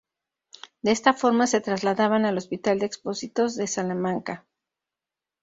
De 0.81 0.89
esta 0.89 1.13
forma 1.13 1.45
se 1.45 1.61
trasladaban 1.61 2.25
al 2.25 2.35
Hospital 2.39 2.79
de 2.79 2.87
Expósitos 2.87 3.55
de 3.55 3.67
Salamanca. 3.67 4.47